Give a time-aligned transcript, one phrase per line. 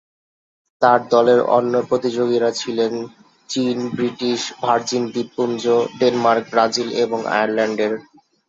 [0.81, 2.93] তার দলের অন্য প্রতিযোগীরা ছিলেন
[3.49, 5.63] চীন, ব্রিটিশ ভার্জিন দ্বীপপুঞ্জ,
[5.99, 7.93] ডেনমার্ক, ব্রাজিল এবং আয়ারল্যান্ডের।